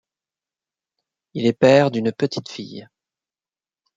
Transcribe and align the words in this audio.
Il 1.35 1.45
est 1.45 1.53
père 1.53 1.91
d'une 1.91 2.11
petite 2.11 2.49
fille. 2.49 2.89